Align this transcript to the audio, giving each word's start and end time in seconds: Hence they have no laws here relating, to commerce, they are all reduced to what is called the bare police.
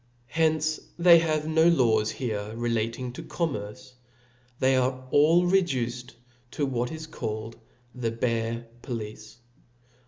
Hence 0.33 0.79
they 0.97 1.19
have 1.19 1.47
no 1.47 1.67
laws 1.67 2.09
here 2.09 2.53
relating, 2.55 3.13
to 3.13 3.21
commerce, 3.21 3.93
they 4.59 4.75
are 4.75 5.07
all 5.11 5.45
reduced 5.45 6.15
to 6.49 6.65
what 6.65 6.91
is 6.91 7.05
called 7.05 7.55
the 7.93 8.09
bare 8.09 8.65
police. 8.81 9.37